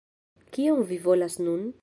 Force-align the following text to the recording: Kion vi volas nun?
Kion 0.55 0.81
vi 0.93 0.99
volas 1.05 1.37
nun? 1.47 1.71